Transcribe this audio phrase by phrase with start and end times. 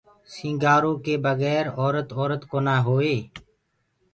[0.33, 3.17] سينٚگآرو ڪي بگير اورَت اورَت ڪونآ هوئي۔